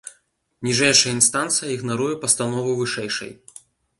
[0.67, 3.31] Ніжэйшая інстанцыя ігнаруе пастанову вышэйшай.